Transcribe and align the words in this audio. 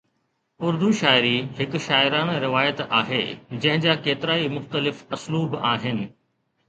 اردو 0.65 0.89
شاعري 1.01 1.33
هڪ 1.59 1.71
شاعرانه 1.87 2.33
روايت 2.45 2.77
آهي 3.01 3.21
جنهن 3.61 3.85
جا 3.87 3.95
ڪيترائي 4.09 4.51
مختلف 4.57 5.05
اسلوب 5.19 5.59
آهن. 5.75 6.01